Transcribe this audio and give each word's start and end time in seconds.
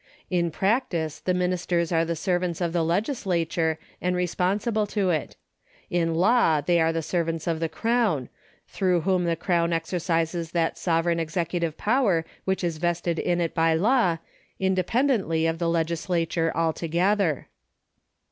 In 0.31 0.49
practice 0.49 1.19
the 1.19 1.31
ministers 1.35 1.91
are 1.91 2.03
the 2.03 2.15
servants 2.15 2.59
of 2.59 2.73
the 2.73 2.83
legislature 2.83 3.77
and 4.01 4.15
responsible 4.15 4.87
to 4.87 5.11
it. 5.11 5.35
In 5.91 6.15
law 6.15 6.59
they 6.59 6.81
are 6.81 6.91
the 6.91 7.03
servants 7.03 7.45
of 7.45 7.59
the 7.59 7.69
Crown, 7.69 8.27
through 8.67 9.01
whom 9.01 9.25
the 9.25 9.35
Crown 9.35 9.71
exercises 9.73 10.53
that 10.53 10.75
sovereign 10.75 11.19
executive 11.19 11.77
power 11.77 12.25
which 12.45 12.63
is 12.63 12.79
vested 12.79 13.19
in 13.19 13.39
it 13.39 13.53
by 13.53 13.75
law, 13.75 14.17
independently 14.59 15.45
of 15.45 15.59
the 15.59 15.69
legislature 15.69 16.51
altogether. 16.55 17.47